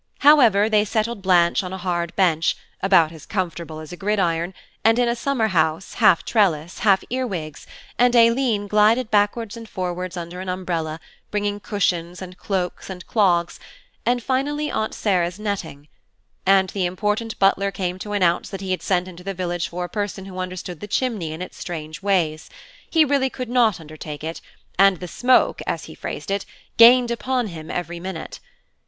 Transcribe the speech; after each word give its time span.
However, 0.21 0.67
they 0.67 0.83
settled 0.83 1.21
Blanche 1.21 1.61
on 1.63 1.73
a 1.73 1.77
hard 1.77 2.15
bench, 2.15 2.57
about 2.81 3.11
as 3.11 3.27
comfortable 3.27 3.79
as 3.79 3.91
a 3.91 3.95
gridiron, 3.95 4.55
and 4.83 4.97
in 4.97 5.07
a 5.07 5.15
summer 5.15 5.49
house, 5.49 5.93
half 5.93 6.25
trellis, 6.25 6.79
half 6.79 7.03
earwigs, 7.11 7.67
and 7.99 8.15
Aileen 8.15 8.65
glided 8.67 9.11
backwards 9.11 9.55
and 9.55 9.69
forwards 9.69 10.17
under 10.17 10.39
an 10.41 10.49
umbrella, 10.49 10.99
bringing 11.29 11.59
cushions, 11.59 12.19
and 12.19 12.35
cloaks, 12.35 12.89
and 12.89 13.05
clogs, 13.05 13.59
and 14.03 14.23
finally 14.23 14.71
Aunt 14.71 14.95
Sarah's 14.95 15.37
netting; 15.37 15.87
and 16.47 16.71
the 16.71 16.87
important 16.87 17.37
butler 17.37 17.69
came 17.69 17.99
to 17.99 18.13
announce 18.13 18.49
that 18.49 18.61
he 18.61 18.71
had 18.71 18.81
sent 18.81 19.07
into 19.07 19.23
the 19.23 19.35
village 19.35 19.67
for 19.67 19.83
a 19.83 19.87
person 19.87 20.25
who 20.25 20.39
understood 20.39 20.79
the 20.79 20.87
chimney 20.87 21.31
and 21.31 21.43
its 21.43 21.59
strange 21.59 22.01
ways; 22.01 22.49
he 22.89 23.05
really 23.05 23.29
could 23.29 23.49
not 23.49 23.79
undertake 23.79 24.23
it, 24.23 24.41
and 24.79 24.99
the 24.99 25.07
smoke, 25.07 25.61
as 25.67 25.83
he 25.83 25.93
phrased 25.93 26.31
it, 26.31 26.43
gained 26.77 27.11
upon 27.11 27.49
him 27.49 27.69
every 27.69 27.99
minute. 27.99 28.39